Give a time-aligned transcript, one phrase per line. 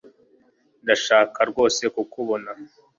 [0.83, 2.49] Ndashaka rwose kukubona